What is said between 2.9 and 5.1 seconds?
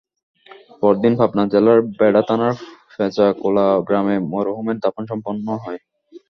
পেঁচাকোলা গ্রামে মরহুমের দাফন